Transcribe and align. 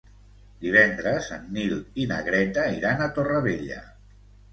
Divendres 0.61 1.27
en 1.35 1.43
Nil 1.57 1.75
i 2.03 2.07
na 2.13 2.17
Greta 2.29 2.63
iran 2.79 3.05
a 3.07 3.11
Torrevella. 3.19 3.79